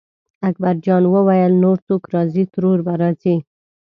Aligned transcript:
اکبرجان 0.47 1.03
وویل 1.07 1.53
نور 1.63 1.77
څوک 1.87 2.01
راځي 2.13 2.43
ترور 2.53 2.79
به 2.85 2.93
راځي. 3.01 3.35